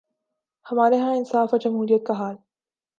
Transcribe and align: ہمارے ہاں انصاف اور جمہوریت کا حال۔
ہمارے 0.65 0.97
ہاں 0.99 1.13
انصاف 1.15 1.49
اور 1.51 1.59
جمہوریت 1.59 2.05
کا 2.07 2.13
حال۔ 2.19 2.35